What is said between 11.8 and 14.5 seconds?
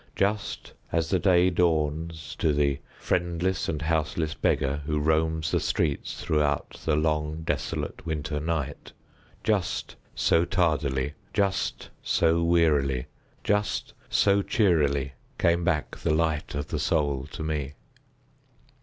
so wearily—just so